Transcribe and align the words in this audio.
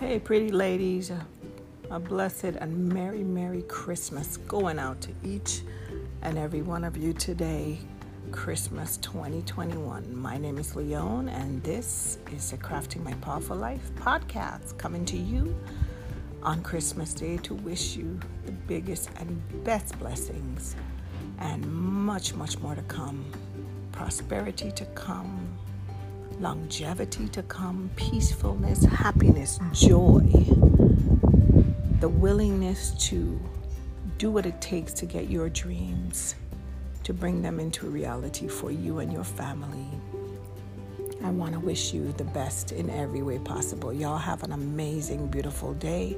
Hey, 0.00 0.20
pretty 0.20 0.52
ladies, 0.52 1.10
a 1.90 1.98
blessed 1.98 2.44
and 2.60 2.88
merry, 2.88 3.24
merry 3.24 3.62
Christmas 3.62 4.36
going 4.36 4.78
out 4.78 5.00
to 5.00 5.10
each 5.24 5.62
and 6.22 6.38
every 6.38 6.62
one 6.62 6.84
of 6.84 6.96
you 6.96 7.12
today. 7.12 7.80
Christmas 8.30 8.96
2021. 8.98 10.16
My 10.16 10.38
name 10.38 10.56
is 10.56 10.76
Leon, 10.76 11.28
and 11.28 11.60
this 11.64 12.18
is 12.30 12.48
the 12.52 12.58
Crafting 12.58 13.02
My 13.02 13.12
Powerful 13.14 13.56
Life 13.56 13.90
podcast 13.96 14.78
coming 14.78 15.04
to 15.06 15.16
you 15.16 15.52
on 16.44 16.62
Christmas 16.62 17.12
Day 17.12 17.36
to 17.38 17.54
wish 17.54 17.96
you 17.96 18.20
the 18.46 18.52
biggest 18.52 19.10
and 19.16 19.64
best 19.64 19.98
blessings 19.98 20.76
and 21.40 21.66
much, 21.66 22.34
much 22.34 22.56
more 22.60 22.76
to 22.76 22.82
come. 22.82 23.24
Prosperity 23.90 24.70
to 24.70 24.84
come, 24.94 25.58
longevity 26.40 27.28
to 27.28 27.42
come, 27.44 27.90
peacefulness, 27.96 28.84
happiness, 28.84 29.58
joy, 29.72 30.22
the 32.00 32.08
willingness 32.08 32.92
to 33.08 33.40
do 34.18 34.30
what 34.30 34.46
it 34.46 34.60
takes 34.60 34.92
to 34.92 35.06
get 35.06 35.28
your 35.28 35.48
dreams, 35.48 36.34
to 37.04 37.12
bring 37.12 37.42
them 37.42 37.58
into 37.58 37.86
reality 37.86 38.48
for 38.48 38.70
you 38.70 38.98
and 39.00 39.12
your 39.12 39.24
family. 39.24 39.86
I 41.24 41.30
want 41.30 41.54
to 41.54 41.60
wish 41.60 41.92
you 41.92 42.12
the 42.12 42.24
best 42.24 42.70
in 42.72 42.88
every 42.90 43.22
way 43.22 43.38
possible. 43.38 43.92
Y'all 43.92 44.18
have 44.18 44.44
an 44.44 44.52
amazing, 44.52 45.26
beautiful 45.28 45.74
day. 45.74 46.16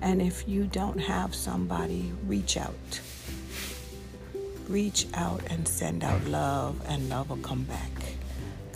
And 0.00 0.22
if 0.22 0.48
you 0.48 0.64
don't 0.64 0.98
have 0.98 1.34
somebody, 1.34 2.12
reach 2.26 2.56
out. 2.56 3.00
Reach 4.68 5.06
out 5.14 5.42
and 5.50 5.68
send 5.68 6.02
out 6.02 6.24
love, 6.24 6.80
and 6.88 7.08
love 7.10 7.28
will 7.28 7.36
come 7.38 7.64
back 7.64 8.01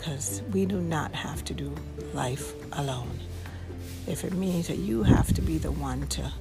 because 0.07 0.41
we 0.53 0.65
do 0.65 0.79
not 0.79 1.13
have 1.13 1.43
to 1.43 1.53
do 1.53 1.75
life 2.13 2.53
alone. 2.79 3.19
If 4.07 4.23
it 4.23 4.31
means 4.31 4.67
that 4.69 4.77
you 4.77 5.03
have 5.03 5.33
to 5.33 5.41
be 5.41 5.57
the 5.57 5.69
one 5.69 6.07
to 6.07 6.31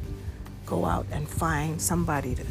go 0.65 0.85
out 0.85 1.05
and 1.11 1.29
find 1.29 1.83
somebody 1.83 2.37
to 2.37 2.45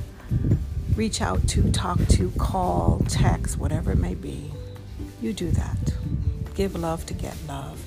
reach 0.98 1.22
out 1.22 1.48
to, 1.48 1.72
talk 1.72 2.06
to, 2.10 2.32
call, 2.32 3.02
text, 3.08 3.58
whatever 3.58 3.94
it 3.94 3.98
may 3.98 4.14
be, 4.14 4.52
you 5.22 5.32
do 5.32 5.52
that. 5.52 5.94
Give 6.54 6.76
love 6.76 7.06
to 7.06 7.14
get 7.14 7.38
love 7.48 7.82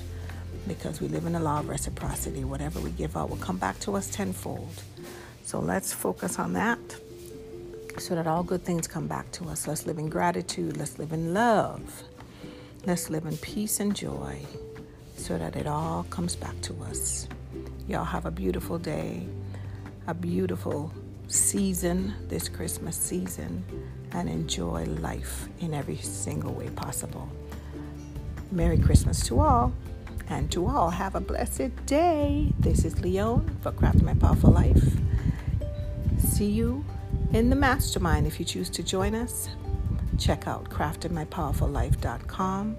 because 0.67 0.99
we 0.99 1.07
live 1.07 1.27
in 1.27 1.35
a 1.35 1.39
law 1.39 1.59
of 1.59 1.69
reciprocity. 1.69 2.43
Whatever 2.43 2.79
we 2.79 2.89
give 2.89 3.15
out 3.15 3.29
will 3.29 3.37
come 3.37 3.57
back 3.57 3.79
to 3.81 3.95
us 3.95 4.09
tenfold. 4.09 4.81
So 5.43 5.59
let's 5.59 5.93
focus 5.93 6.39
on 6.39 6.53
that 6.53 6.79
so 7.99 8.15
that 8.15 8.25
all 8.25 8.41
good 8.41 8.63
things 8.63 8.87
come 8.87 9.05
back 9.05 9.31
to 9.33 9.49
us. 9.49 9.67
Let's 9.67 9.85
live 9.85 9.99
in 9.99 10.09
gratitude. 10.09 10.77
Let's 10.77 10.97
live 10.97 11.13
in 11.13 11.31
love. 11.31 12.03
Let's 12.85 13.09
live 13.09 13.25
in 13.25 13.35
peace 13.37 13.81
and 13.81 13.93
joy 13.93 14.39
so 15.17 15.37
that 15.37 15.57
it 15.57 15.67
all 15.67 16.03
comes 16.09 16.37
back 16.37 16.59
to 16.61 16.73
us. 16.83 17.27
Y'all 17.89 18.05
have 18.05 18.25
a 18.25 18.31
beautiful 18.31 18.79
day, 18.79 19.27
a 20.07 20.13
beautiful 20.13 20.91
season, 21.27 22.13
this 22.29 22.47
Christmas 22.47 22.95
season, 22.95 23.65
and 24.13 24.29
enjoy 24.29 24.85
life 24.85 25.49
in 25.59 25.73
every 25.73 25.97
single 25.97 26.53
way 26.53 26.69
possible. 26.69 27.29
Merry 28.49 28.77
Christmas 28.77 29.27
to 29.27 29.41
all, 29.41 29.73
and 30.29 30.49
to 30.53 30.65
all, 30.65 30.89
have 30.89 31.15
a 31.15 31.19
blessed 31.19 31.75
day. 31.85 32.53
This 32.59 32.85
is 32.85 33.01
Leon 33.01 33.57
for 33.61 33.73
Crafting 33.73 34.03
My 34.03 34.13
Powerful 34.13 34.51
Life. 34.51 34.83
See 36.17 36.49
you 36.49 36.85
in 37.33 37.49
the 37.49 37.57
mastermind 37.57 38.25
if 38.25 38.39
you 38.39 38.45
choose 38.45 38.69
to 38.69 38.83
join 38.83 39.15
us 39.15 39.49
check 40.19 40.47
out 40.47 40.69
craftingmypowerfullife.com 40.69 42.77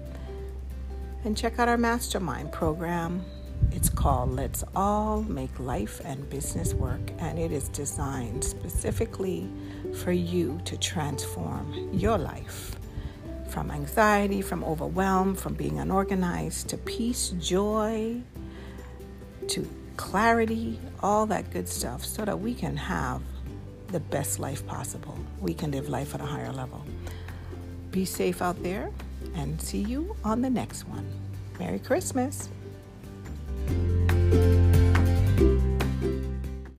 and 1.23 1.37
check 1.37 1.59
out 1.59 1.67
our 1.67 1.77
mastermind 1.77 2.51
program. 2.51 3.23
It's 3.71 3.89
called 3.89 4.31
Let's 4.31 4.63
All 4.75 5.21
Make 5.23 5.59
Life 5.59 6.01
and 6.03 6.27
Business 6.29 6.73
Work, 6.73 7.11
and 7.19 7.39
it 7.39 7.51
is 7.51 7.69
designed 7.69 8.43
specifically 8.43 9.47
for 10.03 10.11
you 10.11 10.59
to 10.65 10.77
transform 10.77 11.89
your 11.93 12.17
life 12.17 12.75
from 13.47 13.69
anxiety, 13.69 14.41
from 14.41 14.63
overwhelm, 14.63 15.35
from 15.35 15.53
being 15.53 15.79
unorganized 15.79 16.69
to 16.69 16.77
peace, 16.77 17.29
joy, 17.39 18.21
to 19.47 19.69
clarity, 19.97 20.79
all 21.03 21.25
that 21.25 21.51
good 21.51 21.67
stuff, 21.67 22.05
so 22.05 22.23
that 22.23 22.39
we 22.39 22.53
can 22.53 22.77
have 22.77 23.21
the 23.87 23.99
best 23.99 24.39
life 24.39 24.65
possible. 24.65 25.17
We 25.41 25.53
can 25.53 25.71
live 25.71 25.89
life 25.89 26.15
at 26.15 26.21
a 26.21 26.25
higher 26.25 26.53
level. 26.53 26.81
Be 27.91 28.05
safe 28.05 28.41
out 28.41 28.61
there 28.63 28.89
and 29.35 29.61
see 29.61 29.79
you 29.79 30.15
on 30.23 30.41
the 30.41 30.49
next 30.49 30.87
one. 30.87 31.05
Merry 31.59 31.79
Christmas. 31.79 32.49